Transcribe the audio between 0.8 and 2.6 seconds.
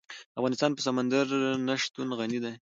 سمندر نه شتون غني دی.